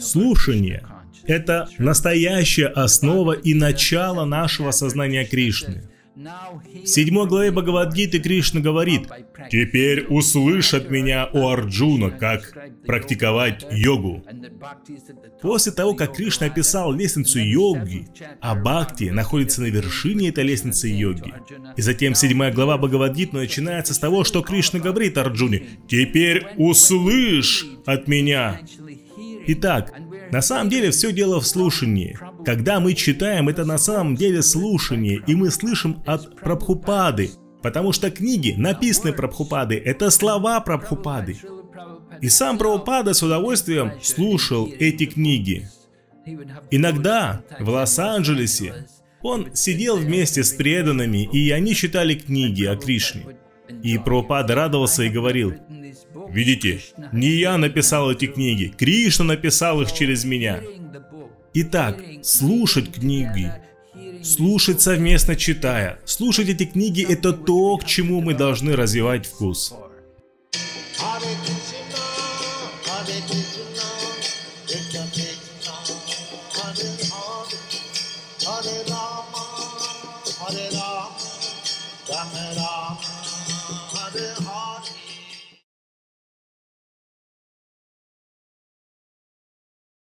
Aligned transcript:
Слушание 0.00 0.86
это 1.24 1.68
настоящая 1.78 2.66
основа 2.66 3.32
и 3.32 3.54
начало 3.54 4.24
нашего 4.24 4.70
сознания 4.70 5.24
Кришны. 5.24 5.89
В 6.20 6.86
седьмой 6.86 7.26
главе 7.26 7.50
Бхагавадгиты 7.50 8.18
Кришна 8.18 8.60
говорит, 8.60 9.08
«Теперь 9.50 10.04
услышь 10.08 10.74
от 10.74 10.90
меня, 10.90 11.24
о 11.32 11.52
Арджуна, 11.52 12.10
как 12.10 12.54
практиковать 12.84 13.64
йогу». 13.70 14.22
После 15.40 15.72
того, 15.72 15.94
как 15.94 16.14
Кришна 16.14 16.46
описал 16.48 16.92
лестницу 16.92 17.38
йоги, 17.38 18.08
а 18.40 18.54
Бхакти 18.54 19.04
находится 19.04 19.62
на 19.62 19.66
вершине 19.66 20.28
этой 20.28 20.44
лестницы 20.44 20.88
йоги. 20.88 21.32
И 21.76 21.82
затем 21.82 22.14
седьмая 22.14 22.52
глава 22.52 22.76
Бхагавадгиты 22.76 23.36
начинается 23.36 23.94
с 23.94 23.98
того, 23.98 24.24
что 24.24 24.42
Кришна 24.42 24.78
говорит 24.78 25.16
Арджуне, 25.16 25.62
«Теперь 25.88 26.46
услышь 26.58 27.66
от 27.86 28.08
меня». 28.08 28.60
Итак, 29.46 29.94
на 30.30 30.42
самом 30.42 30.68
деле 30.68 30.90
все 30.90 31.12
дело 31.12 31.40
в 31.40 31.46
слушании. 31.46 32.18
Когда 32.44 32.80
мы 32.80 32.94
читаем, 32.94 33.48
это 33.48 33.64
на 33.64 33.78
самом 33.78 34.14
деле 34.14 34.42
слушание, 34.42 35.22
и 35.26 35.34
мы 35.34 35.50
слышим 35.50 36.02
от 36.06 36.36
Прабхупады. 36.40 37.30
Потому 37.62 37.92
что 37.92 38.10
книги, 38.10 38.54
написанные 38.56 39.12
Прабхупады, 39.12 39.76
это 39.76 40.10
слова 40.10 40.60
Прабхупады. 40.60 41.36
И 42.20 42.28
сам 42.28 42.58
Прабхупада 42.58 43.12
с 43.12 43.22
удовольствием 43.22 43.92
слушал 44.02 44.70
эти 44.78 45.06
книги. 45.06 45.68
Иногда 46.70 47.42
в 47.58 47.68
Лос-Анджелесе 47.68 48.86
он 49.22 49.54
сидел 49.54 49.96
вместе 49.96 50.44
с 50.44 50.52
преданными, 50.52 51.28
и 51.30 51.50
они 51.50 51.74
читали 51.74 52.14
книги 52.14 52.64
о 52.64 52.76
Кришне. 52.76 53.26
И 53.82 53.98
Прабхупада 53.98 54.54
радовался 54.54 55.02
и 55.02 55.08
говорил. 55.08 55.54
«Видите, 56.32 56.80
не 57.12 57.28
я 57.28 57.58
написал 57.58 58.10
эти 58.10 58.26
книги, 58.26 58.72
Кришна 58.76 59.24
написал 59.24 59.82
их 59.82 59.92
через 59.92 60.24
меня». 60.24 60.62
Итак, 61.52 62.00
слушать 62.22 62.92
книги, 62.92 63.52
слушать 64.22 64.80
совместно 64.80 65.34
читая, 65.34 65.98
слушать 66.04 66.48
эти 66.48 66.64
книги– 66.64 67.04
это 67.08 67.32
то, 67.32 67.76
к 67.76 67.84
чему 67.84 68.20
мы 68.20 68.34
должны 68.34 68.76
развивать 68.76 69.26
вкус. 69.26 69.74
Hare 80.40 80.68
Rama, 80.68 81.06
Hare 82.08 82.52
Rama, 82.56 82.98
Hare 83.92 84.34
Hare. 84.44 85.09